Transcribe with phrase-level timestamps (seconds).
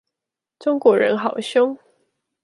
[0.57, 1.77] 中國人好兇